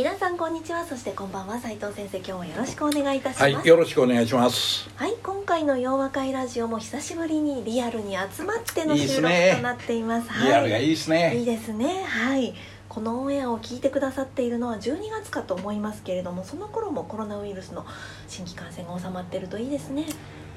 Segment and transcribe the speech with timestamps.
[0.00, 0.82] 皆さんこんにちは。
[0.86, 1.58] そしてこんばんは。
[1.58, 3.54] 斉藤先生今日もよろしくお願いいたします。
[3.54, 4.88] はいよろしくお願いします。
[4.96, 10.30] はい、今回の洋和会ラジオも久しぶりにリアルに集まっての収録ねとなっています。
[10.30, 12.02] はい、リアルがいいですいいねですね。
[12.04, 12.54] はい。
[12.88, 17.84] このオンエアを聞いてくださっているのは12月かと思いますけれども、その頃もコロナウイルスの
[18.26, 20.06] 新規感染が収まっているといいですね。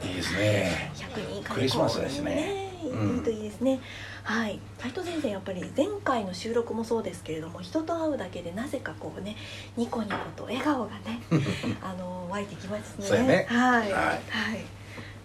[0.06, 0.90] いいですね。
[0.96, 2.70] 100人以下クリスマスだしね。
[2.70, 2.74] うん
[3.18, 3.80] いいといいですね。
[4.24, 4.60] はい。
[4.80, 9.36] 斉藤先生やっぱり前回の収録もそうですけれども、人と会うだけでなぜかこうね、
[9.78, 11.22] ニコニコと笑顔がね、
[11.82, 13.06] あの湧いてきますね。
[13.06, 13.82] そうやねはい。
[13.82, 14.22] はいはい。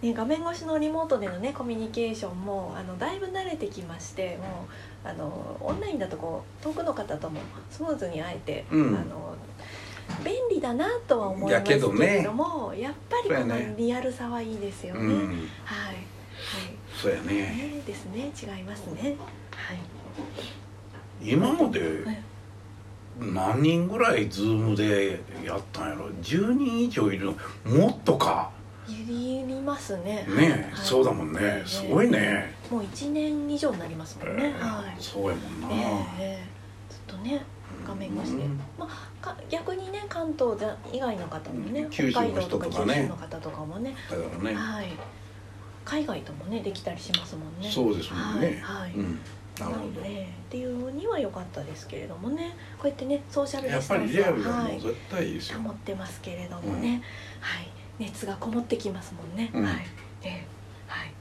[0.01, 4.65] ね、画面越しのリモートでのねコミュニケーションもあのだいぶ慣れてきましても
[5.03, 9.35] うあのオンラインだとこう遠くの方ともスムーズに会えて、うんあの
[10.23, 11.91] 便利だなとは思いますけれど
[12.33, 15.01] もやっぱりこのリアルさはいいですよね。
[15.01, 15.27] うん
[15.63, 15.95] はい、
[17.01, 17.33] そうやはい、ね。
[17.33, 18.31] ねですね。
[18.35, 19.15] 違いますね。
[19.51, 19.79] はい。
[21.31, 22.23] 今まではい。
[23.19, 27.35] 何人ぐらいズームでやったんやろ？10人以上いるの？
[27.65, 28.51] もっとか。
[28.87, 30.25] いりますね。
[30.27, 30.85] ねはい。
[30.85, 31.63] そうだもんね。
[31.65, 32.53] すごいね。
[32.69, 34.53] もう一年以上になりますもんね。
[34.57, 34.99] えはい。
[34.99, 35.01] ー。
[35.01, 35.67] そうやもんな。
[36.19, 36.43] ええ
[36.89, 37.41] ずっとね
[37.87, 38.59] 画面越しで、うん。
[38.77, 40.57] まあか逆にね関東
[40.91, 43.95] 以外の方もね、北海道とか九州の方とかもね。
[44.09, 44.53] だからね。
[44.53, 44.87] はい
[45.85, 47.69] 海外ともねできたりしますもんね。
[47.69, 48.59] そうですもんね。
[48.61, 48.93] はい、はい。
[48.93, 49.19] うん。
[49.59, 50.01] なるほど。
[50.01, 52.55] ねっていうには良かったですけれどもね。
[52.77, 54.79] こうやってねソーシャルディスタンスやっぱりリアルがはい。
[54.79, 55.59] 絶対いいですよ。
[55.59, 57.01] 保ってますけれどもね、
[57.39, 57.67] はい。
[57.99, 59.63] 熱がこもってきますもんね、うん。
[59.63, 59.73] はい。
[60.23, 60.47] ね。
[60.87, 61.13] はい。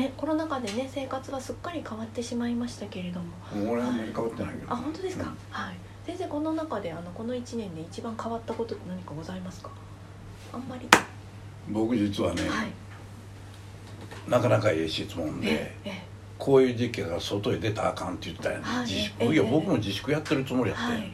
[0.00, 3.26] ねコロナ禍でね生活はすっかり変わってしまいましたけれども。
[3.70, 4.72] 俺はあんまり変わってないけど。
[4.72, 5.36] あ本当ですか、うん。
[5.50, 5.74] はい。
[6.06, 9.70] 先生この中であのこの1年で一番変わったことって何かございますか？
[10.52, 10.86] あんまり。
[11.70, 12.68] 僕実はねはい
[14.28, 16.02] なかなかいい質問でええ
[16.38, 19.50] こういう時期が外へ出たらあかんって言ったやん、はい自え粛いやええ。
[19.50, 21.12] 僕も自粛やってるつもりやって、はい。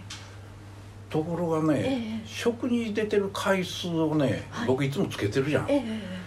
[1.10, 4.66] ところがね、ええ食に出てる回数をね、はい。
[4.66, 5.66] 僕いつもつけてるじゃん。
[5.68, 6.20] ええええ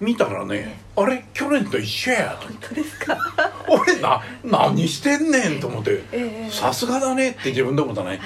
[0.00, 3.18] 見たらね、あれ去年と一緒やと本当ですか？
[3.68, 5.90] 俺な何してんねんと思って。
[5.90, 6.50] ええええ。
[6.52, 8.18] さすがだねって自分で思ったね、はい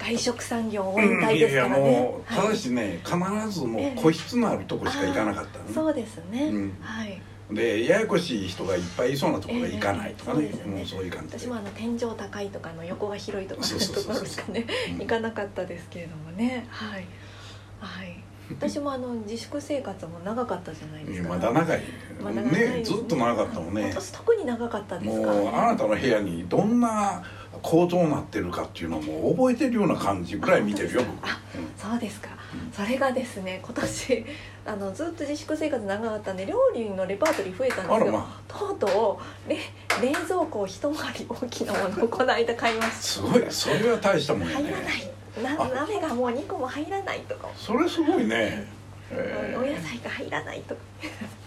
[0.00, 2.48] 外食産業うん引退ですからね、いやいやもうたはい。
[2.48, 6.76] だしね、必ずもう個室のあるとこしか行かなかったのね、そうですね、うん。
[6.80, 7.20] はい。
[7.52, 10.76] でややこしい人がいっぱいいそうなところが行かないとかね,、ええそうですよね。
[10.76, 11.38] もうそういう感じで。
[11.38, 14.98] 私もあの天井高いとかの横が広いとかそうそうところしかねうん。
[15.00, 16.66] 行かなかったですけれどもね。
[16.70, 17.06] はい。
[17.80, 18.22] はい。
[18.50, 21.28] 私もあの自粛生活も長かったじゃないですか。
[21.28, 21.82] まだ長い。
[22.22, 22.96] まだ長いですね。
[22.98, 23.90] ずっと長かったもんね。
[23.90, 27.22] 私特に長かったですもから、ね、うあなたの部屋にどんな
[27.62, 31.28] 構造になってるかっていうのも覚えてるような感じぐらい見てるよ僕。
[31.28, 31.38] あ
[31.76, 32.28] そうですか、
[32.72, 34.26] それがですね今年
[34.66, 39.56] あのずっと自粛生活長かったんで料理のレパートリー増えたんですよ、あらまとうとうれ
[40.00, 43.02] 冷蔵庫を一回り大きなものをこの間買いました。
[43.02, 43.46] すごい。
[43.50, 44.64] それは大したもんやね。
[44.64, 45.56] 入らない。
[45.56, 45.68] なあ。
[45.86, 48.66] 鍋がもう2個も入らないとか、それすごいね、
[49.10, 50.80] えお野菜が入らないとか。
[51.00, 51.39] はい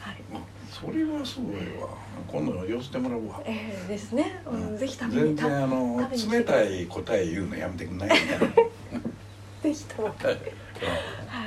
[0.74, 1.90] それはすごいわ。
[2.28, 3.42] 今度寄せてもらうわ。
[3.46, 4.78] えー、ですね、うんうん。
[4.78, 8.10] ぜひ食べに全然あの冷たい答え言うのやめてくんない
[9.62, 10.14] ぜひともは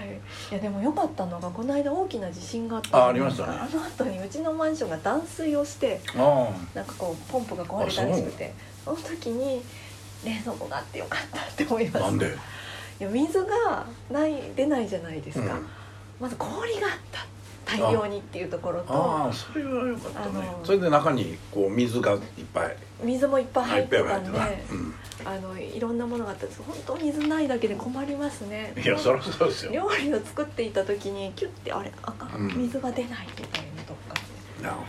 [0.04, 0.08] い、
[0.50, 3.52] いやでも良かったのがこの間大きな地震があったあありましたね。
[3.52, 8.54] あの後にうちのマンションが断水をしてあなんかこうポンプが壊れたらしくて
[8.84, 9.62] その時に
[10.24, 12.04] 冷蔵庫があってよかったって思います。
[12.04, 15.66] あなんで、いや水がない出ないじゃないですか、うん。
[16.18, 17.26] まず氷があった
[17.66, 20.48] 大量にっていうところとああそれはよかったね。
[20.62, 22.20] それで中にこう水がいっ
[22.54, 22.76] ぱい。
[23.02, 24.38] 水もいっぱい入ってたんで
[25.24, 26.62] あのいろんなものがあったんです。
[26.62, 28.72] 本当水ないだけで困りますね。
[28.76, 29.72] うん、いやそりゃそうですよ。
[29.72, 34.14] 料理を作っていた時にキュッてあれあか水が出ないみたいなとか。
[34.62, 34.82] なるほ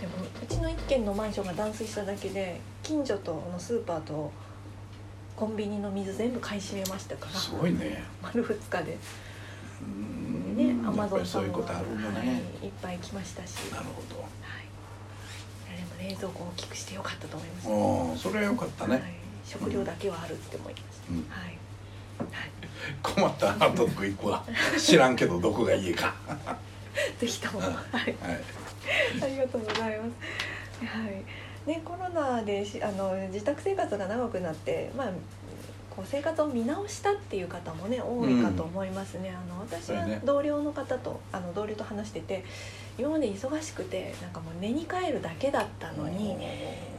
[0.00, 0.12] でも
[0.42, 4.30] うちの一軒のマンションが断水しただけで近所とのスーパーと
[5.36, 7.32] コンビニの水全部買い占めましたから。
[7.32, 8.02] どすごいね。
[8.20, 8.98] 丸2日で。
[9.82, 10.35] うん
[10.86, 11.86] やっぱマゾンさりそうんいうことある。
[11.86, 14.16] んだね、はい、いっぱい来ましたし、はなるほど。
[14.16, 19.02] い、いやでも冷蔵庫を大きくしてよかったと思いました、ああそれはよかったね、はい、
[19.44, 21.26] 食料だけはあるって思いました、うん。
[21.28, 21.58] はい、
[22.32, 22.50] はい。
[23.02, 24.44] 困ったらどこ行くわ
[24.78, 26.14] 知らんけどどこが家か。
[26.26, 26.56] は
[27.18, 27.64] ぜひとも、うん。
[27.64, 27.72] は
[28.06, 28.14] い、い。
[29.22, 30.86] ありがとうございます。
[30.86, 31.24] はい。
[31.68, 35.10] ね、コロナでしあの自宅生活が長くなって、まあ
[35.96, 39.34] こう生活を見直したっていう方もね多いかと思いますね。
[39.34, 42.44] あの私は同僚の方とあの同僚と話してて
[42.98, 46.32] 今まで忙しくてなんかもう寝に帰るだけだったのに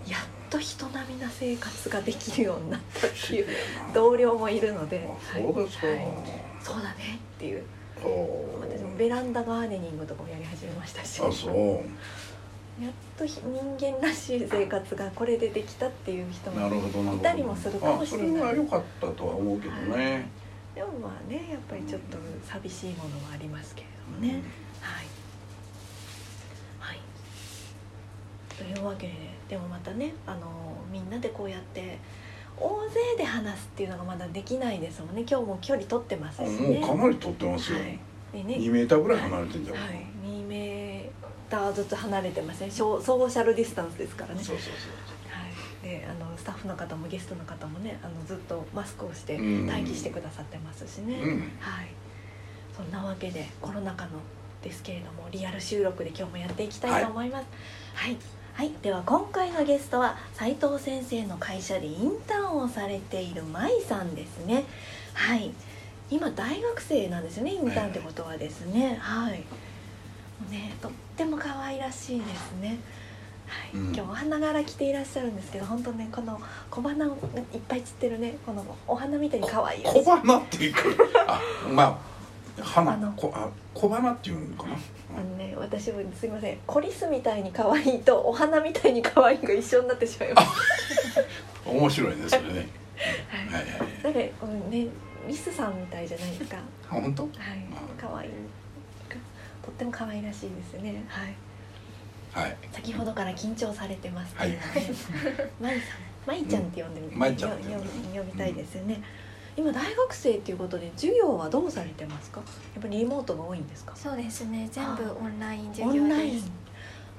[0.07, 3.47] やっと人並みな生活ができるようになったっていう
[3.93, 5.97] 同僚もいるので、そうですか、はい。
[6.59, 7.63] そうだねっていう。
[8.61, 11.21] 私もベランダガーデニングとかもやり始めましたし。
[11.21, 11.53] あそう
[12.79, 13.41] やっと人
[13.79, 18.27] 間らしい生活がこれでできたっていう人もいたりもするかもしれない。
[18.27, 20.29] あそれは良かったとは思うけどね、
[20.75, 24.43] でもまあねやっぱりちょっと寂しいものはありますけれどもね、
[24.79, 25.05] はい。
[26.79, 26.99] はい。
[28.55, 29.13] というわけで
[29.49, 30.41] でもまたねあの
[30.91, 31.97] みんなでこうやって
[32.59, 35.25] 大勢で話すっていうのがまだできないですもんね。
[35.27, 36.79] 今日も距離取ってますしね。
[36.79, 37.99] もうかなり取ってますよ、はい。
[38.33, 38.55] でね。
[38.55, 39.89] 2メーターぐらい離れてんじゃん、はい、
[40.23, 40.36] 2メー
[41.49, 44.43] ターずつ離れてますねソーシャルディスタンスですからね。
[44.43, 44.73] そうそう
[45.29, 45.41] は
[45.83, 49.65] い、であのスタッフの方もゲストの方もねあのずっとマスクをしてうん。
[49.65, 51.87] 待機してくださってますしね、そう、うん、はい。
[52.75, 54.11] そんなわけでコロナ禍の
[54.61, 57.45] ですけれどもリアル収録で今日もやっていきたいと思います。
[57.95, 58.17] はい、
[58.53, 58.71] はい。
[58.81, 64.65] では今回のゲストは斉藤先生の会社でインターンをされている舞さんですね。
[65.13, 65.51] はい。
[66.09, 68.97] 今大学生なんですよねインターンってことはですね。
[68.99, 69.39] はい。
[69.39, 69.45] も
[70.49, 72.77] うねとっても可愛らしいですね。
[73.47, 73.95] はい、うん。
[73.95, 77.17] 今日お花柄着ていらっしゃるんですけど本当ねこの小花を
[77.53, 80.81] いっぱい散ってるねこのお花みたいに可愛い小花っていうか
[81.27, 81.83] あま
[82.59, 84.75] あ花あのこあ小花っていうのかな、
[85.15, 90.47] あのね、私もすいませんコリスみたいに可愛いとお花みたいに可愛いが一緒になってしまいます。
[91.65, 92.67] 面白いねそれね。
[93.29, 94.03] ははいいはい。
[94.03, 94.87] なんかこのね
[95.27, 96.57] ミスさんみたいじゃないですか。
[96.57, 97.23] は本当？
[97.25, 97.29] い、
[97.99, 98.29] 可愛い
[99.67, 101.03] とっても可愛らしいですね。
[101.07, 101.35] はい。
[102.33, 104.61] はい先ほどから緊張されてますけれどね。
[105.59, 107.57] まい さん、まいちゃんって呼んでみて、まいちゃん呼
[108.23, 109.01] びたいですよね。
[109.55, 112.39] 今大学生っていうことで授業はどうされてますか？
[112.75, 113.95] やっぱりリモートが多いんですか？
[113.95, 116.51] そうですね全部オンライン授オ業ンラインです。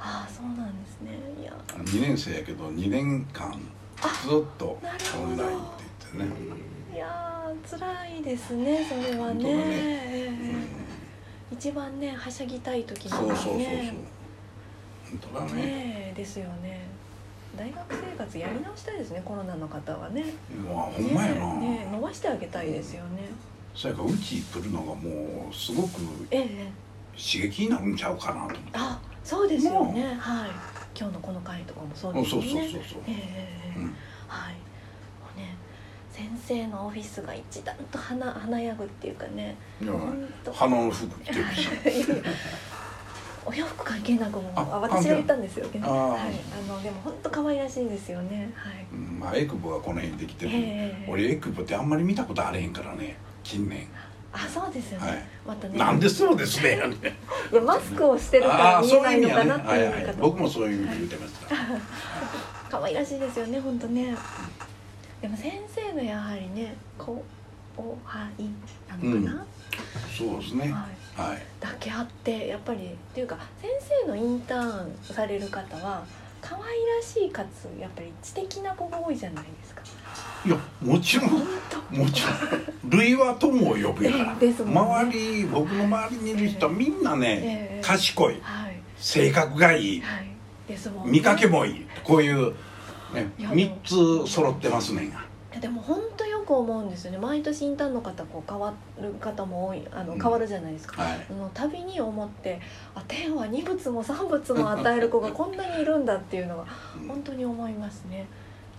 [0.00, 1.10] ああ、そうなんですね。
[1.42, 1.52] いや。
[1.76, 3.50] 2年生やけど2年間
[4.22, 5.84] ずっとなるほどオンラインって
[6.16, 6.36] 言ってね、
[6.94, 10.54] いやー辛いですねそれはねねええ
[11.52, 13.94] 一番ねはしゃぎたい時そうなんそうそうそうね
[15.10, 15.52] 本当だね。
[15.54, 16.86] ねえですよね。
[17.56, 20.24] 大学生活やり直したいですねコロナの方はね。
[20.64, 23.30] うわほんまやな、ねえねえ伸ばしてあげたいですよね。
[23.74, 26.00] そやからうち来るのがもうすごく
[26.30, 26.40] ええ。
[26.40, 28.60] ええ刺激になるんちゃうかなと思って。
[28.74, 30.14] あそうですよね。
[30.20, 30.50] はい。
[30.98, 32.48] 今日のこの回とかもそううんですよね。
[32.48, 33.02] そうそうそうそう。
[33.08, 33.78] ええええええ。
[33.78, 33.84] うん。
[34.28, 34.54] はい。
[34.54, 34.60] も
[35.34, 35.56] うね
[36.18, 39.56] 先生のオフィスが一段と華華やぐっていうかね。
[40.52, 41.68] 花の服着てるし。
[43.46, 45.66] お洋服関係なくもああ私が言ったんですよ。
[45.68, 48.50] ねはい、あのでも本当可愛らしいですよね。
[48.54, 48.86] はい。
[48.92, 53.16] うんまあエクボがこの辺できてる、ええ俺エクボってあんまり見たことあれへんからね。
[53.44, 53.86] 近年。
[54.32, 55.24] あそうですよね、はい。
[55.46, 55.78] またね。
[55.78, 56.74] なんでそうですね。
[57.52, 61.56] いやマスクをしてるから見えないのかなっていうはいはい僕もそういう意味言ってました。
[62.68, 64.14] 可愛らしいですよね本当ね
[65.20, 67.24] でも先生のやはりねこ
[67.76, 68.42] うおはい
[68.88, 69.46] なのかな、
[70.16, 70.62] そうですね。
[70.62, 70.70] はい。
[71.30, 71.42] はい。
[71.60, 72.80] だけあってやっぱりっ
[73.14, 73.70] ていうか先
[74.04, 76.04] 生のインターンされる方は
[76.40, 79.82] 可愛らしいかつやっぱり知的な子が多いじゃないですか。
[80.44, 81.30] いやもちろん。
[81.30, 82.30] もちろ
[82.88, 82.90] ん。
[82.90, 84.36] 類は友を呼ぶやから。
[84.40, 84.80] え ですもんね。
[84.80, 87.82] 周り僕の周りにいる人はみんなねええ。
[87.84, 88.38] 賢い。
[88.42, 88.80] はい。
[88.96, 90.00] 性格がいい。
[90.00, 90.26] はい。
[90.68, 91.12] ですもんね。
[91.12, 91.86] 見かけもいい。
[92.04, 92.54] こういう、
[93.12, 95.18] 3つ揃ってますねが
[95.52, 97.18] いやでも本当よく思うんですよね。
[97.18, 100.20] 毎年インターンの方こう変わる方も多いあのうん。
[100.20, 101.26] 変わるじゃないですか、はい。
[101.30, 102.60] あの旅に思って
[102.94, 106.66] あ天は二物も三物も与える子がこんなにいるんだっていうのは
[107.00, 107.08] うん。
[107.08, 108.26] 本当に思いますね。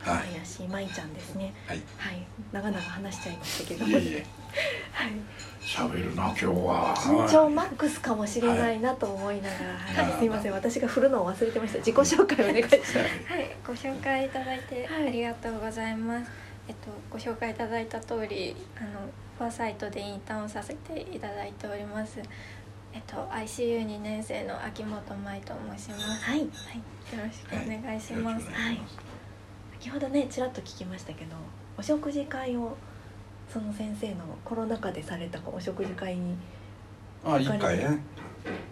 [0.04, 0.30] 可はい。
[0.34, 1.54] 愛らしい舞ちゃんですね。
[1.66, 1.82] はい。
[1.98, 2.26] はい。
[2.52, 3.86] 長々話しちゃいましたけど。
[3.90, 4.24] はい
[5.70, 6.96] 喋るな今日は。
[6.98, 10.10] 緊張マックスかもしれないなと思いながら、はい。
[10.10, 10.52] はいすいません。
[10.52, 11.78] 私が振るのを忘れてました。
[11.78, 12.98] 自己紹介お願いします。
[12.98, 13.04] は
[13.38, 16.32] い、ご紹介いただいてはいありがとうございます。
[16.68, 18.88] えっとご紹介いただいた通り、あの
[19.38, 22.20] フォアサイトでインターンをさせていただいております。
[22.92, 26.24] えっと ICU 2年生の秋元舞と申します。
[26.24, 26.40] はい。
[26.40, 26.52] はい、よ
[27.24, 28.48] ろしくお願いします。
[28.50, 28.82] はい。
[29.80, 31.36] 先ほどねちらっと聞きましたけど
[31.78, 32.76] お食事会を
[33.52, 34.16] その先生の
[34.46, 36.36] コロナ禍でされたお食事会に
[37.26, 38.00] あ一回ね。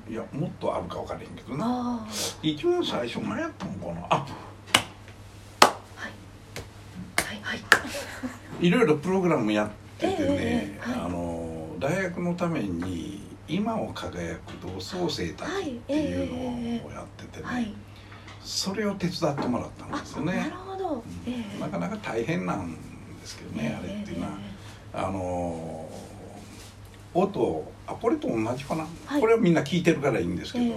[0.10, 2.07] いやもっとあるか分からへんけどねああ
[2.41, 4.07] 一番最初何やったのかな。
[4.10, 6.12] あはい。
[7.22, 8.65] はいはい。
[8.65, 9.69] いろいろプログラムやっ
[10.00, 11.05] ててね、ええええはい。
[11.05, 17.74] あの大学のために今を輝く同窓生たちっていうのをやっててね、はい
[18.41, 20.34] それを手伝ってもらったんあですよね。
[20.38, 21.60] なるほど、ええ。
[21.60, 22.77] なかなか大変なんで
[23.27, 24.38] ですけどね、あれっていうのは、
[24.94, 25.88] あの
[27.13, 29.22] 音あこれと同じかな、はい。
[29.22, 30.74] これはみんな聞いてるからいいんですけど、ええ。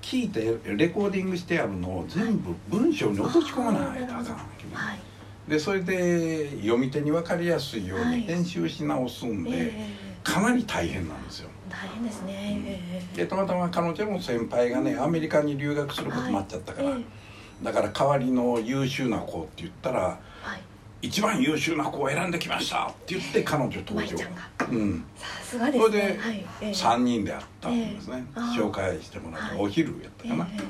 [0.00, 4.24] 聞いてレコーディングしてあるのを全部文章に落とし込まないとあかんわ
[4.56, 4.70] けね。
[4.72, 4.98] はい。
[5.48, 8.18] でそれで読み手に分かりやすいようはい。
[8.18, 9.72] に編集し直すんで、え
[10.04, 11.48] えかなり大変なんですよ。
[11.70, 12.60] 大変ですね。
[12.66, 17.00] ええでたまたま彼女の先輩がねアメリカに留学することになっちゃったから、はい。
[17.00, 20.60] えだから代わりの優秀な子って言ったらえはい
[21.00, 22.86] 一番優秀な子を選んできました。
[22.88, 24.16] って言って彼女登場。
[24.70, 25.04] うん。
[25.16, 25.84] さすがですね。
[25.86, 26.70] それではいええ。
[26.72, 29.64] 3人で会ったんですね、えー紹介してもらって、はい。
[29.64, 30.62] お昼やったかな、ええ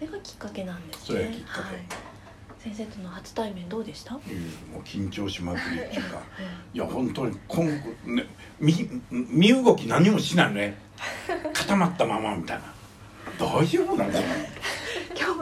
[0.00, 1.02] それがきっかけなんですね。
[1.06, 1.60] それがきっかけ。
[1.60, 1.84] はい。
[2.58, 4.14] 先生との初対面どうでした？
[4.14, 4.20] うん
[4.72, 6.20] もう緊張しまくりっていうか。
[6.40, 7.72] えいや本当に今後
[8.04, 8.26] ね
[8.58, 10.76] 身身動き何もしないね。
[11.54, 12.64] 固まったままみたいな。
[13.38, 14.12] 大丈夫なの？
[14.12, 14.50] かなえ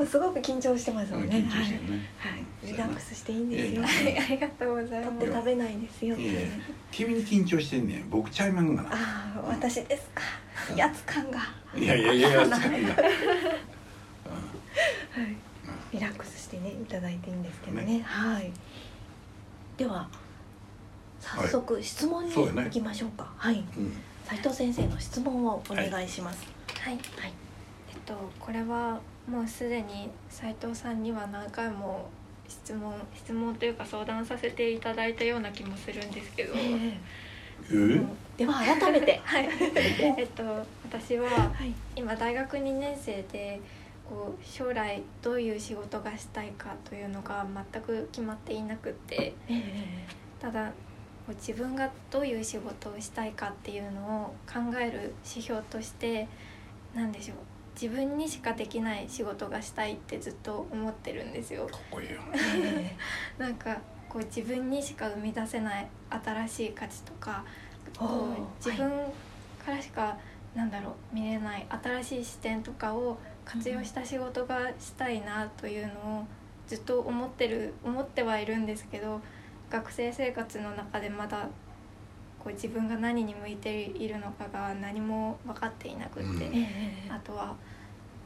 [0.01, 4.19] 今日もすごく緊張してますもんね緊張してるね、はい、はい、リラックスしていいんですよ、えはい。
[4.19, 5.19] ありがとうございます。
[5.19, 8.09] 取って食べないですよっていやいやね君に緊張してんねん。
[8.09, 8.95] 僕ちゃいまんがなあ
[9.37, 10.23] あ私ですか。
[10.75, 11.41] 威圧感が。
[11.77, 12.73] いやいやいやいや使うんだはい。
[15.93, 17.85] リラックスしてねいただいていいんですけどね。
[17.85, 18.03] ね。
[18.03, 18.51] はい。
[19.77, 20.09] では
[21.21, 23.31] 早速質問に行きましょうか。
[23.37, 23.63] はい。
[23.77, 23.93] うん。
[24.25, 26.47] 斉藤先生の質問をお願いします。
[26.81, 26.95] はい。
[26.95, 27.03] はい。
[27.91, 28.99] えっとこれは
[29.31, 32.09] もうすでに斉藤さんには何回も
[32.49, 37.01] 質問質問というか相談させていただいたような気もするんですけど、ええ。
[37.71, 37.73] え？
[37.73, 38.07] ー
[38.37, 39.21] では改めて。
[39.25, 39.49] はい。
[40.19, 40.23] え？
[40.25, 40.43] っと
[40.85, 41.73] 私ははい。
[41.95, 43.61] 今大学2年生で
[44.09, 49.15] こう将来どういう仕事がしたいかというのが全く決まっていなくって。
[49.17, 50.07] ええ。
[50.41, 50.73] ただ
[51.29, 56.27] 自分がどういう仕事をしたいかっていうのを考える指標として
[56.93, 57.37] 何でしょう
[57.75, 61.67] 自分にしかできない仕事がしたいってずっと思ってるんですよ。
[61.67, 62.97] かっこいいよえ
[63.39, 67.45] なんかこう自分にしか生み出せない新しい価値とか
[67.97, 68.91] こう自分
[69.65, 70.17] からしか
[70.55, 76.27] なんだろう見れない新しい視点とかを活用した仕事がしたいなというのを
[76.67, 79.21] ずっと思ってる思ってはいるんですけど
[79.71, 81.49] 学生生活の中でまだ
[82.43, 86.67] こう自分が何に向いているのかが何も分かっていなくって、うん
[87.09, 87.55] あとは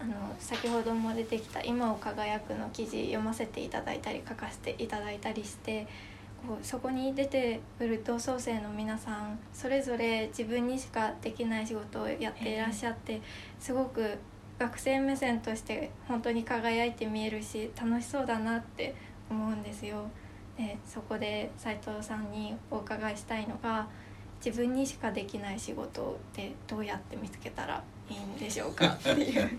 [0.01, 5.87] あの先ほども出てきた「今を輝く」の記事読ませていただいたり書かせていただいたりして
[6.47, 13.21] こうそこに出てくる同窓生の皆さんそれぞれ自分にしかできない仕事をやっていらっしゃって
[13.59, 14.19] すごく
[14.59, 18.95] 学生目線として本当に輝いて見えるし楽しそうだなって
[19.31, 20.05] 思うんですよ。
[20.57, 23.89] でそこで斉藤さんにお伺いしたいのが
[24.45, 29.51] 自分にしかできない仕事ってどうやって見つけたらいいんでしょうかっていう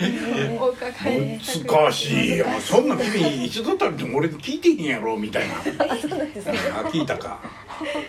[0.00, 2.46] えお伺い難しいよ。
[2.60, 5.56] そんな君一度たりとも俺聞いてへんやろみたいな。
[5.56, 6.58] あそうなんですね。
[6.72, 7.40] あ聞いたか。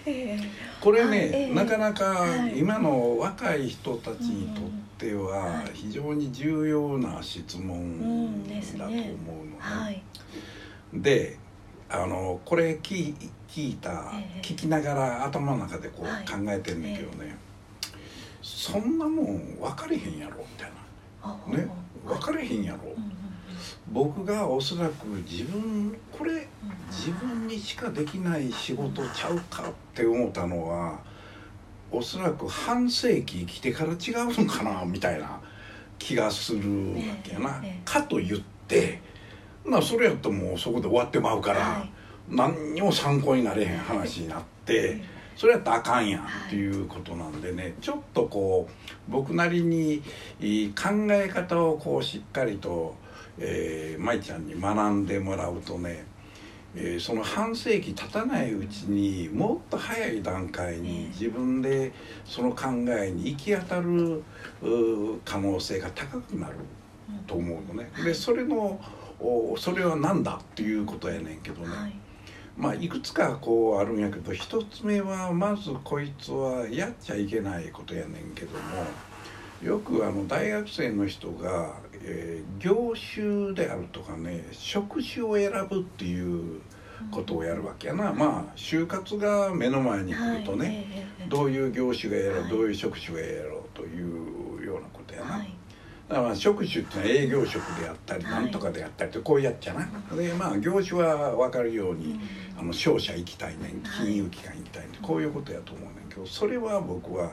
[0.06, 0.40] ええ。
[0.80, 1.54] これはいえねえ。
[1.56, 2.60] なかなかはい。
[2.60, 4.66] 今の若い人たちにとっ
[5.00, 5.26] てうん。
[5.26, 5.72] ははい。
[5.74, 9.58] 非常に重要な質うん問ですねだと思うのね。
[9.60, 10.04] はい。
[10.94, 11.40] で
[11.90, 13.16] あのこれ聞い
[13.54, 14.42] 聞いたええ。
[14.42, 16.26] 聞きながら頭の中でこうはい。
[16.26, 17.36] 考えてんねんけどね
[18.42, 20.72] そんなもん分かれへんやろみたい
[21.24, 21.68] あなね。
[22.06, 22.80] 分かれへんやろ。
[23.92, 26.48] 僕がおそらく自分これうん
[26.90, 31.00] 自分にしかできない仕事ちゃうかって思ったのは
[31.92, 33.98] おそらく半世紀生きてから違う
[34.46, 35.40] のかなみたいな
[36.00, 37.62] 気がするわけやな。
[37.84, 39.02] かと言って
[39.66, 41.90] まあそれやともうそこで終わってまうから、はい
[42.32, 45.22] 何にも参考になれへん話になって。
[45.42, 50.04] それやったらあかんやんっていうことなんでね、ちょっとこう僕なりに
[50.40, 52.96] 考え方をこうしっかりと、
[53.40, 56.06] えー、舞ちゃんに学んでもらうとね、
[56.76, 61.92] えーその半世紀経たないうちにもっと早い段階に自分で
[62.24, 64.24] その考えに行き当たる
[65.26, 66.56] 可能性が高くなる
[67.26, 67.90] と思うのね。
[68.06, 68.80] でそれの
[69.20, 71.76] おそれは何だっていうことやねんけどね。
[71.76, 72.11] はい
[72.62, 78.86] まあいくつかこうあるんやけど一つ目はまずこいつはやっちゃいけないことやねんけども
[79.64, 86.62] よくあの大学生の人が、えー業種であるとかね職種を選ぶっていう
[87.10, 91.30] ことをやるわけやな、まあ就活が目の前に来るとね、はい。
[91.30, 92.50] どういう業種がやろう、はい。
[92.52, 95.38] どういう職種がやろうというようなことやな。
[95.38, 95.56] はい
[96.12, 98.44] だからまあ職種ってのは営業職であったりはい。
[98.44, 102.20] なんとかであったりってこうやっちゃな、でまあ業種は分かるように、
[102.60, 104.08] あの商社行きたいねんはい。
[104.08, 105.02] 金融機関行きたいねん。
[105.02, 106.10] こういうことやと思うねん。
[106.10, 107.30] けどそれは僕は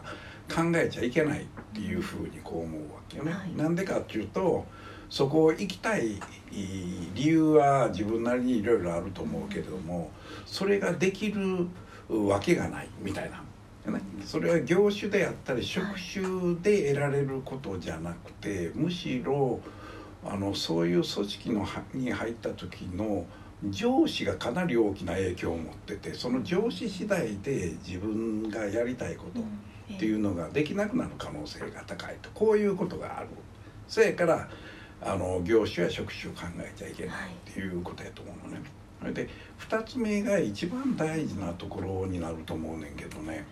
[0.48, 1.44] 考えちゃいけないっ
[1.74, 3.32] ていうふうにこう思うわけよね。
[3.32, 3.56] はい。
[3.56, 4.64] なんでかっていうと
[5.10, 6.20] そこを行きたい
[6.52, 10.12] 理由は自分なりにいろいろあると思うけれども
[10.46, 11.66] それができる
[12.08, 13.42] わけがないみたいな。
[14.24, 19.60] それは業種であったり職種で得られることじゃなくてむしろ
[20.24, 23.24] あのそういう組織のに入った時の
[23.70, 29.40] 上司がかなり大きな影響を持っててその上司次第で自分がやりたいこと
[29.94, 32.30] っていうのができなくなる可能性が高いと。
[32.34, 33.28] こういうことがある。
[33.88, 34.48] それから
[35.00, 37.16] あの業種や職種を考えちゃいけない
[37.50, 38.62] っていうことやと思うのね。
[39.00, 39.28] それで
[39.58, 43.46] 2つ目が一番大事なところになると思うねんけどね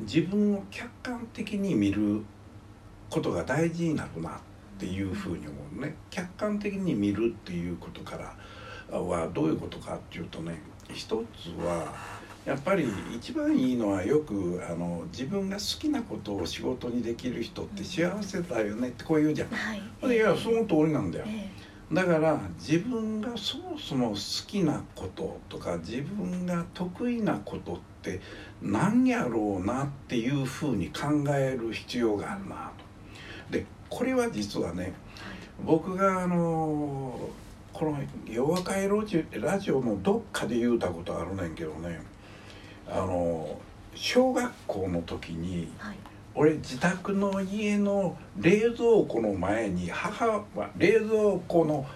[0.00, 2.22] 自分を客観的に見る
[3.08, 4.32] ことが大事になるなっ
[4.78, 8.16] ていうふうに思うね客観的に見るっていうことか
[8.90, 10.60] らはどういうことかっていうとね
[10.92, 11.94] 一つは
[12.44, 19.48] やっぱり一番いいのはよくあの自分が好きなことを仕事にできる人って幸せだよねってこう言うじゃん。
[19.48, 21.24] はい、いやその通りなんだよ。
[21.26, 28.20] えー、だから自分がそもそも好きなこととか自分が得意なことって
[28.62, 32.70] 何やろうなっていうふうに考える必要があるな
[33.48, 33.52] と。
[33.52, 34.92] でこれは実はね
[35.64, 37.18] 僕があの
[37.72, 38.88] この「夜和会
[39.32, 42.00] ラジオ」のどっかで言うたことあるねんけどね
[42.88, 43.58] あの
[43.94, 45.96] 小学校の時に、はい、
[46.34, 51.86] 俺自宅の家の冷蔵庫の前に母は冷蔵庫の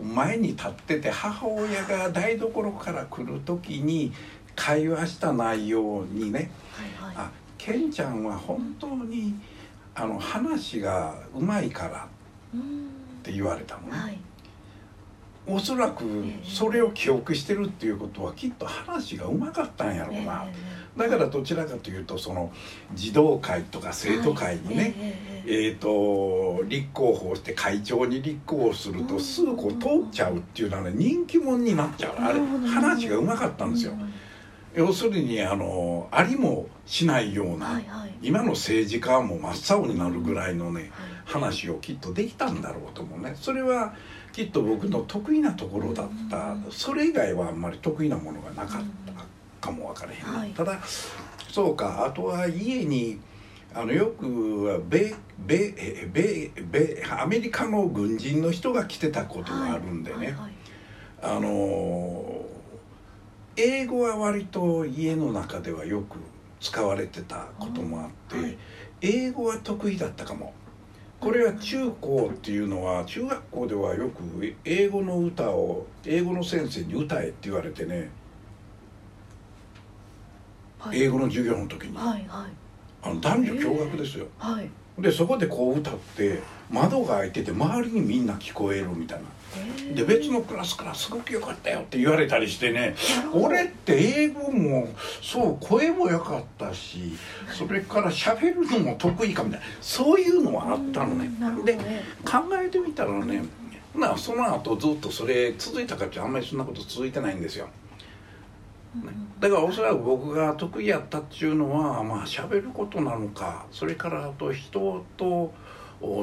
[0.00, 4.12] 前に立ってて母親が台所から来る時に
[4.56, 9.34] 会話した内容にね「はいはい、あケンちゃんは本当に
[9.94, 12.08] あの話がうまいから」
[12.56, 12.60] っ
[13.22, 13.88] て言われたのね。
[13.90, 14.18] はい。
[15.44, 16.04] おそらく
[16.44, 20.46] それを記憶してるっていうことはきっと話がうまかったんやろうな、
[20.96, 22.52] だからどちらかというとその
[22.94, 24.94] 児童会とか生徒会にね、
[25.44, 32.14] えーと立候補して会長に立候補するとすぐこう通っちゃうっていうのはね人気者になっちゃう。
[32.20, 33.94] あれ話がうまかったんですよ。
[34.74, 37.80] 要するにあのありもしないような、
[38.22, 40.90] 今の政治家も真っ青になるぐらいのね、
[41.24, 43.36] 話をきっとできたんだろうと思うね。
[43.36, 43.94] それは
[44.32, 46.56] きっと僕の得意なところだった。
[46.70, 48.82] それ以外はあんまり得意なものがなかっ
[49.60, 50.80] たかも分からへん、はい、ただ
[51.50, 52.06] そうか。
[52.06, 53.20] あとは家に
[53.74, 55.14] あのよく米
[55.46, 55.74] 米
[56.12, 60.52] 米米アメリカの軍人の人が来てたことがあるんでね、はいはいはい、
[61.22, 62.31] あの
[63.56, 66.18] 英語は割と家の中ではよく
[66.60, 68.56] 使われてたこともあって、
[69.00, 70.54] 英語は得意だったかも。
[71.22, 74.22] これは中高っていうのは中学校ではよく
[74.64, 78.10] 英語の歌を英語の先生に歌えって言われてね、
[80.80, 82.50] はい、英語の授業の時に、はいはい、
[83.04, 89.24] あの男女共学ですよ、はい、でそこでこう歌って窓が開いてて周りにみんな聞こえるみたいな
[89.94, 92.94] で別のクラスから「すごく良かったよ」って言われたりしてね。
[93.32, 94.88] 俺って英語も
[95.20, 97.16] そう声も良かったし
[97.50, 101.30] それから喋るのも得意かみたいなそういうのはあったのね。
[101.64, 101.74] で
[102.24, 103.44] 考えてみたらね
[103.94, 107.68] なその後ずっとそれ続いたかってあんまりそんなこと続いてないんですよ。
[109.40, 115.52] だからおそらく僕が得意やったっていうのはまあ喋ることなのかそれからあと人と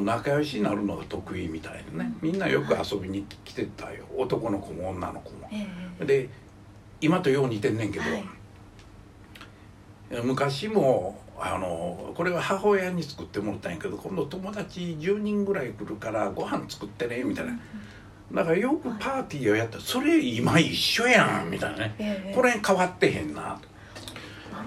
[0.04, 2.14] 仲良しになるのが得意みたいなね。
[2.22, 4.06] みんなよく遊びに来てたよ。
[4.18, 5.50] 男の子も女の子も。
[6.06, 6.30] で
[7.02, 8.26] 今とよう似てんねんけど、はい、
[10.24, 17.58] 昔もあのこれは母親に作ってもらったんやけど今度友達10人ぐらい来るからご飯作ってねみたいな。
[18.32, 23.69] だからよくパーティーをやったそれ今一緒やんみたいなね、これ変わってへんなと。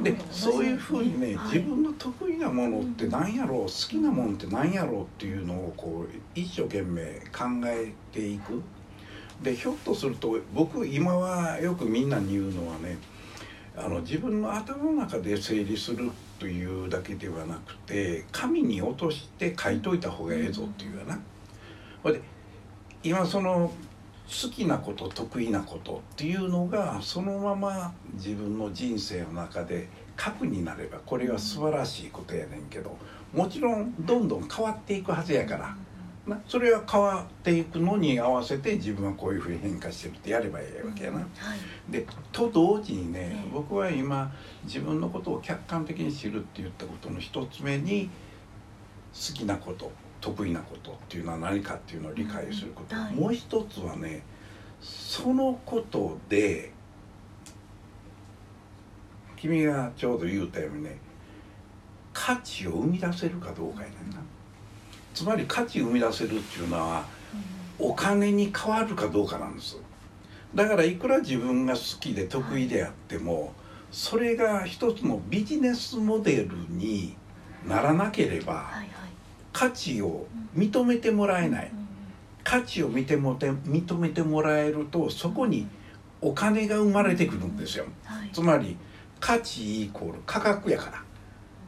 [0.03, 7.03] でそういうふうにね、はい、自分の得意なものって何やろう好きなものって何やろうっていうのをこう一生懸命
[7.33, 8.63] 考えていく。
[9.43, 12.97] でひょっとすると僕今はよくみんなに言うのはね
[13.77, 21.19] あの自分の頭の中で整理するというだけではなくて紙に落として書いといた方がええぞっていうやな。
[22.03, 22.21] ほいで
[23.03, 23.73] 今その
[24.33, 32.97] 好きなこと得意なことっていうのがそのまま自分の人生の中で核になればこれは素晴らしいことやねんけど
[33.35, 35.77] もちろんどんどん変わっていくはずやから。
[36.27, 41.19] なそれは変わっていくのに合わせて自分はこういうふうに変化してるってやればいいわけやな。
[41.19, 48.09] はい、でと同時にね僕は今自分のことを客観的に知るって言ったことの一つ目に
[49.13, 49.91] 好きなこと
[50.23, 54.23] 得意なことっていうのは何かっていうのを理解すること、はい、もう一つはね
[54.81, 56.73] そのことで
[59.37, 60.99] 君がちょうど言うたようにね
[62.13, 64.19] 価値を生み出せるかどうかやねんな。
[65.13, 67.05] つまり価値生み出せるっていうのは
[67.79, 69.79] お金に変わるかどうかなんです。
[70.55, 73.55] だからいくら自分が好きで得意であっても
[73.91, 77.17] それが一つのビジネスモデルに
[77.67, 79.02] ならなければはいはい
[79.53, 81.71] 価値を認めてもらえない。
[81.75, 81.83] うん
[82.45, 85.69] 価値を見てもて認めてもらえるとそこに
[86.21, 87.87] お金が生まれてくるんですよ。
[88.05, 88.31] はい。
[88.33, 88.77] つまり
[89.21, 91.03] 価値イコール価格やから。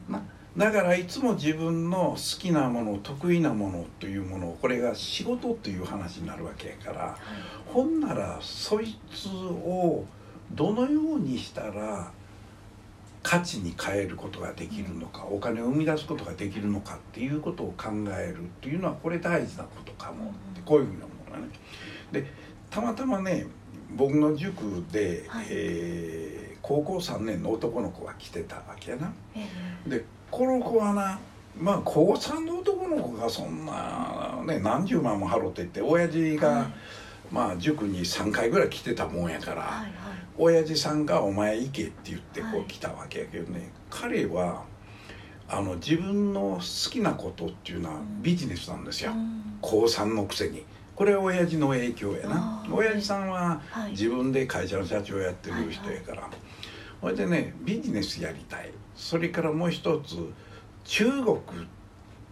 [0.09, 0.21] な
[0.57, 7.17] だからいつも自分の好きなもの得意なものというものこれが仕事という話になるわけやから
[7.65, 10.05] ほんならそいつを
[10.51, 12.11] どのようにしたら
[13.25, 21.47] 価値に変えることができるのかお金を生み出すことができるのかっていうことを考えるっていうのはこれ大事なことかもってこういうふうなものがね。
[22.11, 22.31] で
[22.69, 23.47] たまたまね
[23.95, 25.45] 僕の塾で、はい。
[25.49, 29.13] えー高校3年の男の子が来てたわけやな。
[29.35, 29.47] え
[29.85, 29.89] え。
[29.89, 31.19] でこの子はな
[31.59, 36.65] まあ高3の男の子がそんなね何十万も払ってって親父が、はい。
[37.31, 42.59] まあ塾に3回ぐらい来てたもんやから、はいはい親父さんが「お前行け」って言ってこはい。
[42.61, 44.63] う来たわけやけどね、彼は
[45.47, 48.21] あの自分の好きなことっていうのはうん。
[48.21, 49.57] ビジネスなんですよ、うん。
[49.61, 50.65] 高3のくせに。
[50.95, 52.65] これは親父の影響やな。
[52.71, 53.91] 親父さんははい。
[53.91, 56.29] 自分で会社の社長やってる人やから、
[57.01, 58.71] それでねビジネスやりたい。
[58.95, 60.15] それからもう一つ
[60.85, 61.37] 中国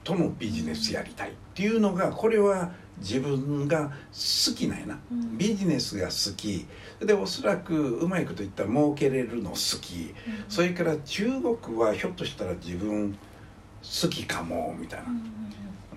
[0.03, 5.37] とのビジネスやりたいっていうのがこれは自分が好きなんやな、うん。
[5.37, 6.65] ビジネスが好き。
[7.05, 10.13] でおそらくうまいこと言ったら儲けれるの好き。
[10.27, 10.45] うん。
[10.47, 15.09] それから中国はひょっとしたら自分好きかもみたいな。
[15.09, 15.23] うんうん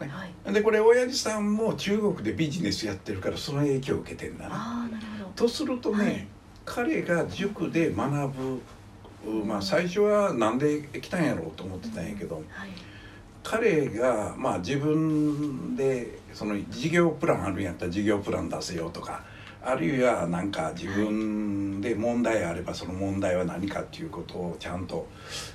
[0.00, 0.08] うん。
[0.08, 0.12] ね。
[0.12, 0.52] はい。
[0.52, 4.88] でこれ親父さんも中国でビジネスやってるからその影響を受けてんだな。
[4.88, 4.90] な
[5.34, 6.26] とするとね、はい。
[6.64, 8.62] 彼が塾で学ぶ
[9.44, 12.44] まあ最初はなんで来たんやろうと思ってたんやけど、はい
[13.48, 19.22] 彼がまあ自分でその事業プランあるんやったら事業プラン出せよとか
[19.62, 25.06] あるいはなんか自分で問題あればその問題は何かっていうことをちゃんと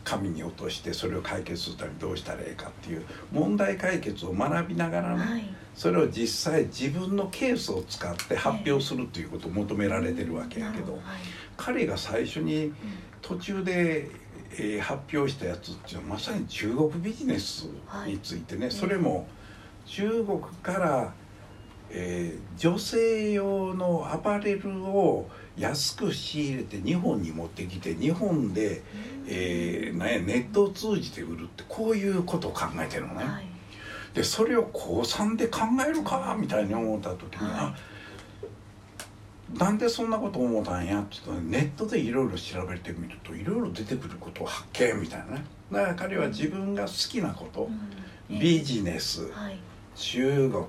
[0.06, 5.44] 紙に落としてそれを解決するためにどうしたらいいかっていう問題解決を学びながらね、はい。
[5.76, 11.02] それを実際自分のケースを使って発表するということを求められてるわけやけどはい。
[11.58, 12.74] 彼が最初に
[13.22, 14.10] 途中で、
[14.58, 17.68] えー発表したやつっていうのはまさに中国ビジネス
[18.06, 18.72] についてね、はい。
[18.72, 19.28] それも
[19.86, 21.14] 中国から、
[21.90, 28.82] えー女性用のアパレルを安く仕入れて日本に持ってきて日本で、
[29.28, 33.24] えーなんやネットを通じて売るってこういうことを考えてるのね。
[33.24, 33.46] はい。
[34.14, 37.76] でそれを高3で考えるかみたいに思った時に、はあ
[39.58, 45.46] なんでそんなこと思ったんやって言ったらネットでいろいろ調べてみるといろいろ出てくることを発見みたいなね。
[45.72, 48.36] だから彼は自分が好きなこと、うん。
[48.36, 49.32] ええビジネス。
[49.32, 49.58] はい。
[49.96, 50.66] 中国。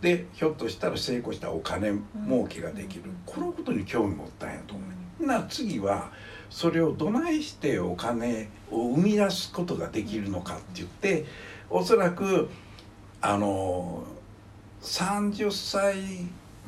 [0.00, 1.92] でひょっとしたら成功したらお金
[2.26, 3.16] 儲けができる、うん。
[3.24, 4.84] このことに興味持ったんやと思
[5.20, 6.10] う、な次は
[6.50, 11.24] それをどないしてお金を生み出すことができるのかって言って
[11.70, 12.50] おそらく
[13.22, 14.04] あの
[14.82, 15.96] 30歳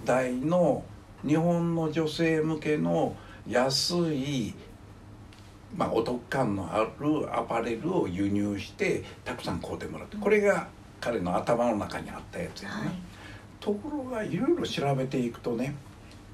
[0.07, 0.83] 代の
[1.24, 3.14] 日本の女性向けの
[3.48, 4.55] 安い、
[5.76, 10.68] まあ、お得感のあるアパレルを輸入してたくさん買うてもらってこれが
[11.00, 12.88] 彼の頭の中にあったやつやね、はい。
[13.61, 15.76] ところがいろいろ調べていくとね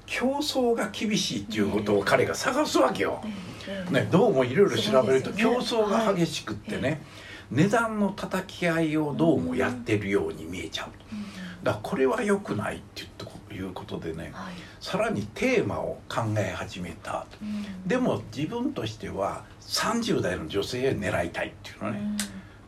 [0.05, 3.21] 競争が厳しいっていうことを彼が探すわけよ。
[3.67, 7.01] ええね、どうもいろいろ調べると競争が激しくってね、
[7.49, 10.89] 値段の叩き合いをどうもやってるように見えちゃう。
[10.89, 11.23] うん。
[11.63, 13.09] だからこれは良くないって言っ
[13.53, 14.53] いうことでねはい。
[14.79, 17.87] さらにテーマを考え始めたうん。
[17.87, 22.01] でも自分としては30代の女性を狙いたいっていうのね、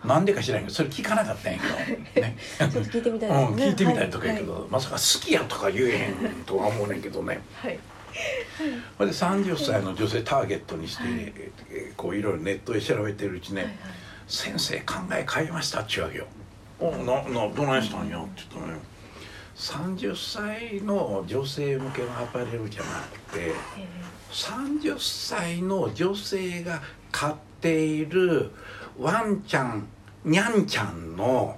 [0.03, 0.09] うん。
[0.09, 2.27] なんでか知らんけどそれ聞かなかったんやけど。
[2.27, 2.37] ね。
[2.57, 4.63] ちょっと聞いてみたいうん、聞いてみたいとかやけど、はい。
[4.69, 7.41] まさか好きやとか言えへんとは思うねんけどね。
[7.55, 7.79] はい。
[8.97, 11.13] それで30歳の女性ターゲットにして、はい。
[11.13, 13.75] えーこういろいろネットで調べてるうちね、はいはい
[14.27, 16.25] 先生考え変えましたっちゅうわけよ
[16.79, 18.81] 「おななどないしたんや?」って言ったらね
[19.55, 22.87] 30歳の女性向けのアパレルじゃな
[23.29, 23.53] くてえ
[24.31, 28.51] 30歳の女性が買っている
[28.99, 29.87] ワンちゃん
[30.25, 31.57] にゃんちゃんの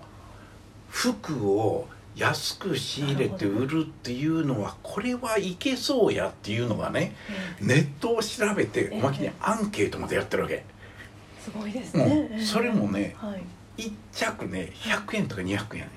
[0.89, 7.65] 服を安く仕入れて売るっていうのはこれはいけそうやっていうのがねええ。
[7.65, 8.97] ネットを調べてええ。
[8.97, 10.63] おまけにアンケートまでやってるわけ。
[11.39, 13.81] すごいですね、うんそれもねはい。
[13.81, 15.87] 1着ね100円とか200円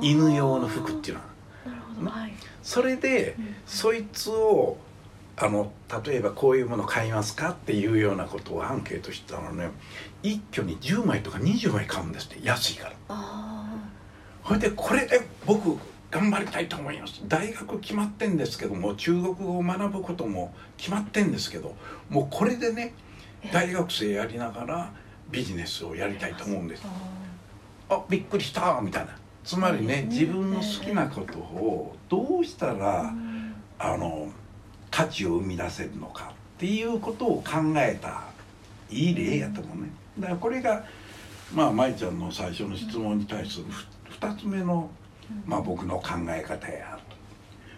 [0.00, 2.10] 犬用の服っていうの。
[2.10, 2.32] ははい。
[2.62, 4.76] それでうんそいつを
[5.36, 5.72] あの
[6.04, 9.70] 例えばこういうもの買いますかっていうようなことをアンケートしたらね。
[10.22, 12.94] 一挙に10枚とか20枚買うんですって安いから。
[13.08, 13.66] あ
[14.46, 15.78] それでこれで僕
[16.10, 17.22] 頑張りたいと思います。
[17.26, 21.74] 大学決まってんですけども中国語を学ぶことも決まってんですけど
[22.10, 22.94] もうこれでね
[23.52, 24.92] 大学生やりながら
[25.30, 26.82] ビジネスをやりたいと思うんです。
[27.88, 33.54] ああびっくりしたみたいなつまりね自分の好きなことをどうしたーらうん。
[33.78, 34.28] あの
[34.90, 38.24] 価値を生み出せるのかっていうことを考えた
[38.90, 39.90] いい例やと思うね。
[40.18, 40.84] だからこれが
[41.52, 43.86] まあ舞ちゃんの最初の質問に対するふ
[44.20, 44.88] 2つ目の、
[45.46, 47.16] まあ、僕の考え方やと。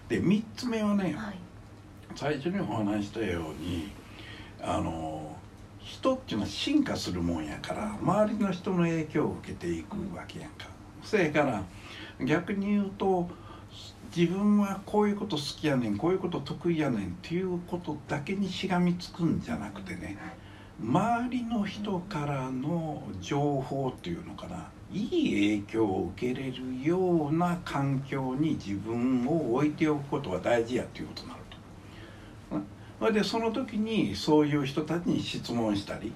[0.09, 1.38] で3つ目はねはい。
[2.14, 3.90] 最初にお話ししたように
[4.62, 5.35] あの
[5.81, 10.66] 人っていうのは進化するもんやから周りの人の影響を受けていくわけやんか
[11.05, 11.62] それから
[12.25, 13.29] 逆に言うと
[14.17, 20.17] 自分はこういうこと好きやねんこういうこと得意やねんっていうことだけにしがみつくんじゃなくてね
[20.81, 31.40] 周りの人からの情報っていうのかないい影響を受けれるような環境に自分を置いておくことが大事やっていうことになる
[33.01, 33.12] と。
[33.12, 36.12] でその時にそういう人たちに質問したり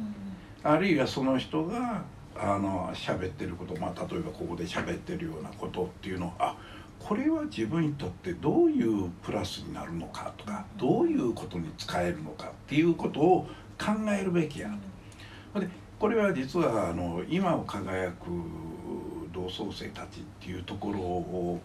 [0.63, 2.05] あるいはその人が
[2.41, 6.57] あの喋ってること、まあ、例えばここで喋ってるようなことっていうのをあ
[6.99, 13.47] これは自分にとってどういうプラスになるのかとかどういうことに使えるのかっていうことを
[13.79, 14.71] 考えるべきや
[15.55, 15.61] と。
[15.61, 18.27] でこれは実はあの今を輝く
[19.33, 21.61] 同窓生たちっていうところを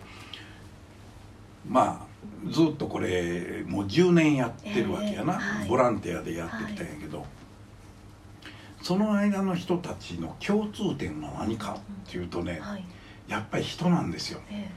[1.67, 5.69] まあずっとこれもう10年やってるわけやな、えーはい。
[5.69, 7.25] ボランティアでやってきたんやけど、
[8.83, 12.83] その間の人たちの共通点は何かっていうとねはい。
[13.29, 14.41] やっぱり人なんですよ。
[14.51, 14.69] え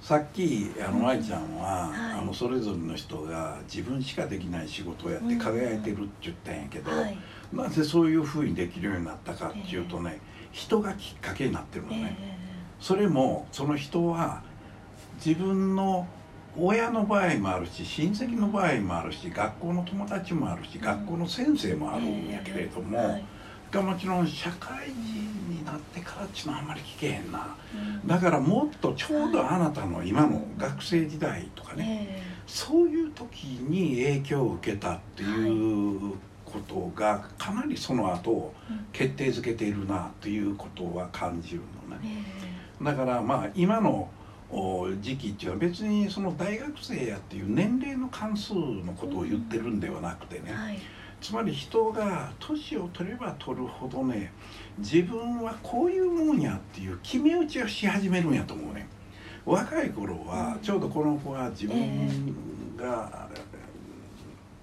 [0.00, 2.18] さっきあの愛ちゃんは、はい。
[2.18, 7.18] あのそれぞれの人が自分しかできない仕事をやって輝いてるって言ったんやけど、えはい。
[7.52, 10.18] なぜそういうふうにできるようになったかっていうとね、
[10.50, 12.36] 人がきっかけになってるのえね、え
[12.80, 14.42] それもその人は
[15.24, 16.08] 自分の
[16.58, 23.24] 親の場合もあるし親戚の場合もあるし学校の友達もあるし、学校の先生もあるんやけれども、はい
[23.72, 27.56] がもちろん社会人になってからっていうのはあんまり聞けへんな。
[27.74, 28.06] うん。
[28.06, 38.52] だからもっとちょうどあなたの今の学生時代とかね、えそういう時に影響を受けたっていうことがかなりその後
[38.92, 42.24] 決定づけているなということは感じるのえね。
[42.80, 44.10] えだからまあ今の
[44.50, 50.78] お時期っていうのは別にその大学生やっていう年齢の関数のことを言ってるんではなくてね、はい
[51.22, 54.32] つまり人が年を取れば取るほどね
[54.78, 58.88] 自分はこういうもんやっていう決め打ちをし始めるんやと思うね。
[59.44, 62.36] 若い頃はちょうどこの子は自分
[62.76, 63.28] が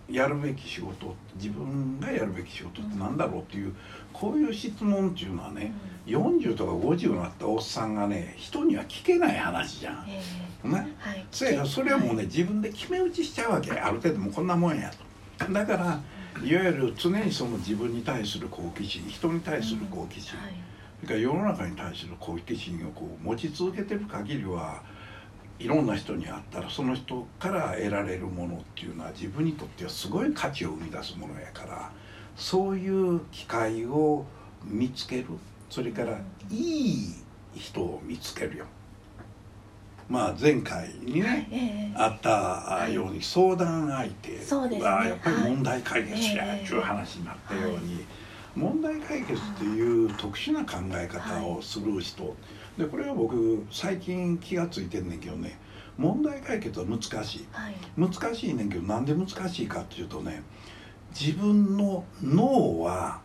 [0.09, 3.75] やるべき仕事自分がやるべき仕事って何だろうっていう
[4.11, 5.71] こういう質問っていうのはね
[6.07, 10.05] 40とか50になったおっさんがね人には聞けない話じゃん。
[10.09, 10.21] え
[10.65, 10.67] え。
[10.67, 11.25] ねはい。
[11.31, 13.71] それはもうね自分で決め打ちしちゃうわけ。
[13.71, 14.91] ある程度もうこんなもんや
[15.37, 15.53] と。
[15.53, 16.01] だから
[16.43, 20.53] いわゆる常にその自分に対する好奇心人に対する好奇心、はい。
[21.01, 24.83] それから世の中に対する好奇心をこう持ち続けてる限りは
[25.59, 31.91] いろんな人に会ったらその人から得られるものっていうのは自分にとってはすごい価値を生み出すものやから
[32.35, 34.25] そういう機会を
[34.63, 35.25] 見つける。
[35.69, 36.17] それから
[36.49, 37.13] いい
[37.55, 38.65] 人を見つけるよ。
[40.09, 41.95] まあ前回にね、ええ。
[41.95, 44.37] あったように相談相手
[44.81, 46.63] はやっぱり問題解決やはい。
[46.63, 48.05] う話になったように
[48.55, 52.35] 問題解決っていう特殊な考え方をする人
[52.77, 55.59] でこれは僕最近気が付いてんねんけどね
[55.95, 57.47] 問題解決は難しい。
[57.95, 60.41] 難しいねんけどなんで難しいかっていうとね
[61.11, 63.21] 自分の脳は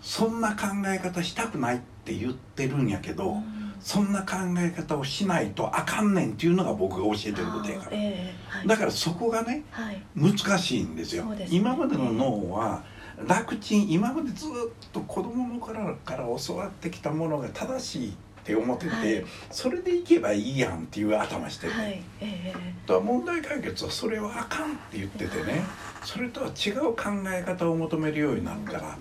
[0.00, 7.90] そんな考え方したくないって言ってるんやけど、うんそんな考え方をしないとあかんねんっていうのが僕が教えてることやから。
[7.92, 8.66] ええはい。
[8.66, 10.02] だからそこがねはい。
[10.16, 11.26] 難しいんですよ。
[11.26, 11.46] ね。
[11.50, 12.82] 今までの脳は
[13.28, 14.50] 楽ちん今までずっ
[14.90, 19.24] と子供の頃から教わってきたものが正しいって思ってて、はい。
[19.50, 22.02] それでいけばいいやんっていう頭してる、はい。
[22.22, 22.54] ええ
[22.86, 25.62] だから問題解決はそれはあかんって言っててね
[26.02, 28.96] それとは違う考え方を求めるようになるから。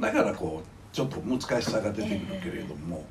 [0.00, 3.04] だからこうちょっと難しさが出てくるけれども、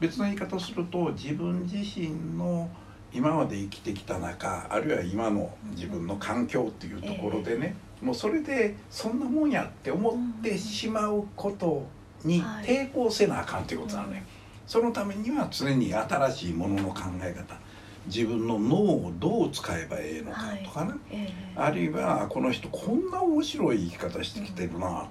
[0.00, 2.68] 別の言い方をすると自分自身の
[3.12, 11.86] 今まで生きてきた中あるいは今の自分の環境っていうところでね、もうそれでそんなもんやって思ってしまうこと
[12.24, 12.64] にはい。
[12.64, 14.24] 抵抗せなあかんっていうことなのね。
[14.66, 17.58] そのためには常に新しいものの考え方
[18.06, 21.52] 自分の脳をどう使えばええのかとかね、ええ。
[21.56, 25.08] あるいはこの人こんな面白い生き方してきてるな、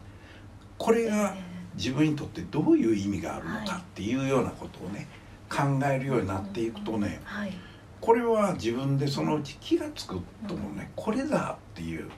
[0.78, 1.36] これが
[1.78, 5.08] 自分にとってどういう意味があるのかっていうようなことをね
[5.50, 7.54] 考えるようになっていくとねはい。
[8.00, 10.92] これは自分でそのうち気が付くともね。
[10.96, 12.10] これだっていう。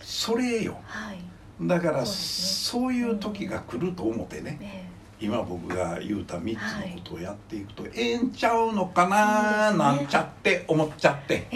[0.00, 0.78] それよ。
[0.84, 1.18] はい。
[1.62, 11.46] だからそういう時が来ると思ってねえ今僕が言うた3つはいのことをやっていくとええんちゃうのかな、なんちゃって思っちゃって。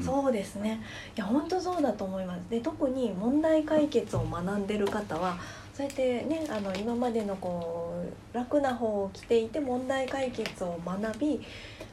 [0.00, 0.80] そうですね。
[1.16, 2.42] いや本当そうだと思います。
[2.48, 5.36] で特に問題解決を学んでる方は
[5.78, 7.88] そうやってねあの今までのこう。
[8.32, 11.40] 楽な方を着ていて問題解決を学び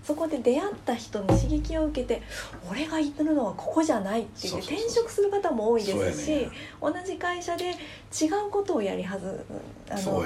[0.04, 2.22] そこで出会った人に刺激を受けて
[2.70, 4.16] 俺が言ってるのはここじゃな。
[4.16, 6.50] いって言って転職する方も多いですし、ね
[6.82, 9.44] 同じ会社で違うことをやりはず
[9.90, 10.24] あの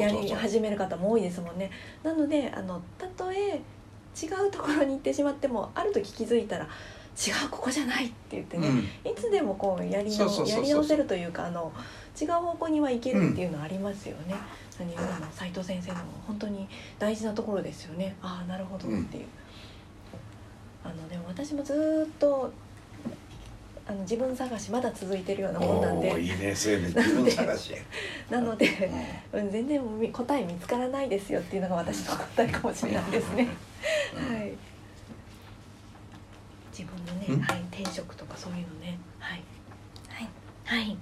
[0.00, 1.70] やねり始める方も多いですもんね
[2.02, 2.14] な。
[2.14, 3.60] のであのたとえ
[4.20, 8.78] 違うところに行ってしまってもある時気づいたら違うここじゃないって言ってね、うん。
[8.78, 10.24] いつでもこうやりや
[10.60, 11.72] り直せるというかあの
[12.18, 14.34] 違う方向には行けるっていうのはありますよね。
[14.78, 16.66] 何よりも斉藤先生の本当に
[16.98, 18.16] 大事なところですよね。
[18.22, 19.26] ああなるほどっていう。
[20.82, 22.50] あのでも私もずーっと
[23.86, 27.74] あの自分探しまだ続いてるようなもんなんでいいねそうやね自分探し
[28.30, 28.90] なので。
[29.32, 33.48] ううん、全然み答え見つからないですよっていうのが私の答えかもしれないですね。
[34.16, 34.52] うんはい。
[36.72, 39.42] 自分のね、うんはい、転職とかそういうのね、はい、
[40.08, 40.28] はい
[40.64, 40.96] はい、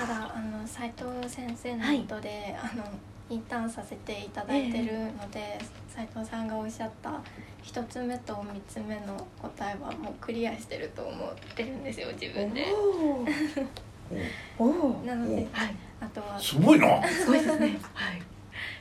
[0.00, 2.82] ただあの斉藤先生のもとで、あの
[3.28, 5.58] インターンさせていただいてるので、
[5.88, 7.20] 斉藤さんがおっしゃった
[7.62, 12.64] 一つ目と三つ目の答えはもうクリアしてると思ってるんですよ自分で。
[14.58, 17.06] おお、おお、なのではい、あとはすごいな。
[17.06, 17.78] すごいですね。
[17.92, 18.22] はい、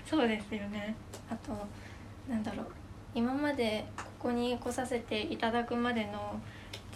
[0.05, 0.95] そうですよね。
[1.29, 1.51] あと
[2.29, 2.65] なんだろう。
[3.13, 6.39] 今までここに来させていただくまでの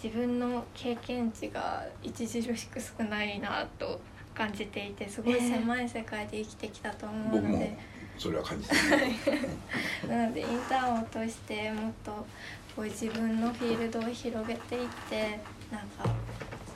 [0.02, 4.00] 自分の経験値が著しく少ないなと
[4.34, 7.78] 感じていてすごい狭い世界で生きてきたと思う僕もので、
[8.18, 8.80] それは感じてる
[10.08, 12.12] なのでインターンを通してもっと
[12.74, 16.04] こう自分のフィールドを広げていってなんか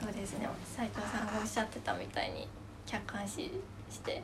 [0.01, 2.47] そうですね斉藤さんがおっしゃってたみたいに
[2.85, 3.51] 客観視
[3.91, 4.23] して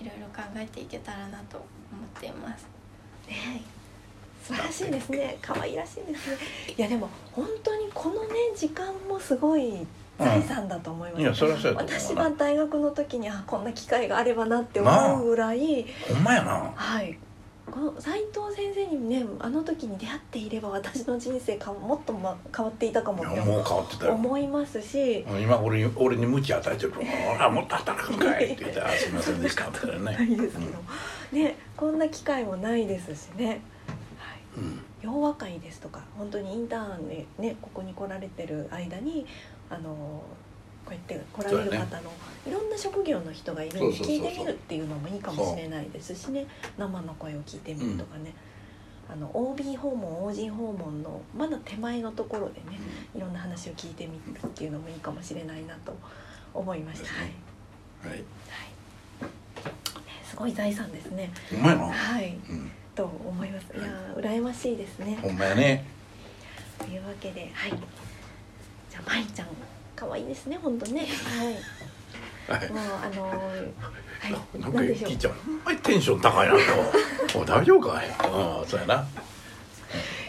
[0.00, 2.66] いろいろ考えていけたらなと思っています。
[3.28, 3.62] ね、
[4.42, 5.38] 素晴らしいですね。
[5.40, 6.36] 可愛らしいですね。
[6.76, 9.86] いやでも本当にこのね時間もすごい
[10.20, 11.22] 財産だと思います。
[11.22, 16.72] いやそそうや私は大学の時にあこんな機会があればなって思うぐらい、ほんまやな。
[16.74, 17.18] はい。
[17.70, 24.14] この斉藤先生にねあの時に出会っていれば私の人生かもっと、ま、変わっていたかもってもう変わってたよ。
[24.14, 25.24] 思いますし。
[25.40, 30.78] 今俺に俺に鞭与えてるから「ほらもっと働くんかい」って言って「あすいませんでした」って言ったらねないですけど、
[31.32, 33.46] ねこんな機会もないですしね。
[33.46, 33.58] はい。
[34.56, 34.80] うん。
[35.02, 39.26] 洋和会ですとか本当にインターンでねここに来られてる間に
[39.70, 40.22] あの
[40.84, 42.10] こうやって来られる方の、
[42.46, 46.46] いろんな職業の人がいるんで聞いてみるっていうのもいいかもしれないですしね。
[46.76, 48.34] 生の声を聞いてみるとかね、
[49.10, 52.78] あの OB 訪問 OG 訪問のまだ手前のところでね
[53.14, 55.92] いろんな話を聞いてみるっていうのもいいかもしれないなと
[56.54, 57.08] 思いました。
[57.08, 58.10] はい。
[58.10, 58.18] はい。
[58.18, 58.24] はい。
[60.24, 61.32] すごい財産ですね。
[61.60, 62.70] はい、うん。
[62.94, 63.66] と思います。
[63.76, 65.18] いやー羨ましいですね。
[65.20, 65.84] ほんまやね。
[66.78, 67.72] というわけで、はい。
[68.90, 69.48] じゃあ、まいちゃん、
[69.96, 71.06] 可愛いですね、本当ね。
[71.06, 71.44] は。
[71.44, 71.54] はい
[72.66, 73.72] いもう、あのー
[74.20, 76.54] はい、なんかなんでしょうテンション高いな
[77.32, 78.10] とお 大丈夫かい？
[78.18, 79.06] ああそうやな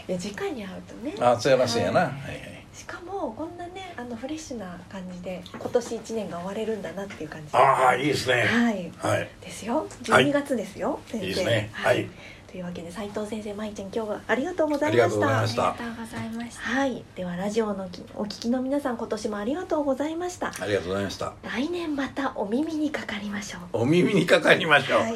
[0.08, 1.14] いや、直に会うとね。
[1.20, 7.48] あそうやなそうやなははいはいしかも、こんなね、あのフレッシュな感じで、今年一年が終われるんだなっていう感じ。
[7.56, 8.92] ああいいですねはい。
[8.98, 9.86] はいですよ。
[10.08, 10.98] はい12月ですよ。
[11.06, 12.08] 先生いいですねはい
[12.52, 15.40] というわけで、斉藤先生、まいちゃん、今日はありがとうございました。
[15.40, 16.60] ありがとうございました。
[16.60, 20.52] はい、ではラジオのきお聞きの皆さん今年もありがとうございました。
[20.60, 21.32] ありがとうございました。
[21.42, 23.84] 来年またお耳にかかりましょう。
[23.84, 25.00] お耳にかかりましょう。
[25.00, 25.14] はい。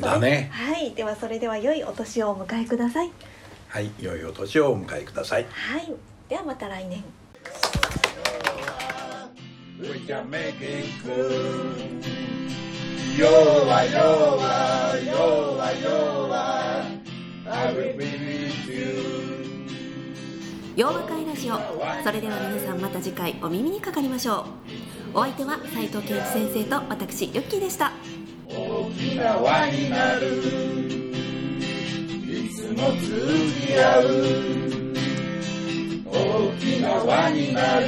[0.00, 0.48] だね。
[0.50, 0.92] はい。
[0.92, 3.10] ではそれでは良いお年をお迎えください。
[3.68, 3.90] はい。
[4.00, 5.46] 良いお年をお迎えください。
[5.50, 5.92] はい。
[6.30, 7.04] ではまた来年。
[9.78, 12.28] We can make it good
[13.18, 14.38] 弱弱
[15.04, 16.27] 弱弱
[20.76, 21.58] 洋和会ラジオ
[22.04, 24.44] それでは皆さんまた次回お耳にかかりましょ
[25.14, 25.18] う。
[25.18, 27.92] お相手は斉藤圭一先生と私ユッキーでした。
[28.48, 30.26] 大きな輪になる
[32.26, 33.06] いつも通
[33.66, 34.04] じ合う
[36.04, 36.12] 大
[36.60, 37.86] きな輪になる